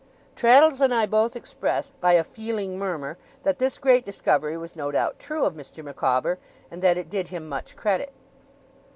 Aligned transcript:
Traddles 0.35 0.81
and 0.81 0.91
I 0.91 1.05
both 1.05 1.35
expressed, 1.35 1.93
by 2.01 2.13
a 2.13 2.23
feeling 2.23 2.75
murmur, 2.79 3.19
that 3.43 3.59
this 3.59 3.77
great 3.77 4.03
discovery 4.03 4.57
was 4.57 4.75
no 4.75 4.89
doubt 4.89 5.19
true 5.19 5.45
of 5.45 5.53
Mr. 5.53 5.83
Micawber, 5.85 6.39
and 6.71 6.81
that 6.81 6.97
it 6.97 7.07
did 7.07 7.27
him 7.27 7.47
much 7.47 7.75
credit. 7.75 8.11